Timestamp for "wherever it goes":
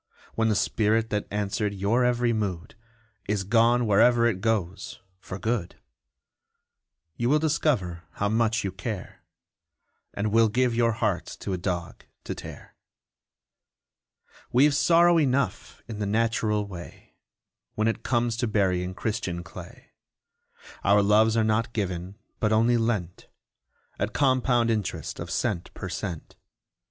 3.85-4.99